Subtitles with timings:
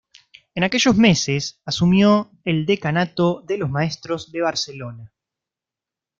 [0.55, 5.13] En aquellos meses asumió el Decanato de los Maestros de Barcelona.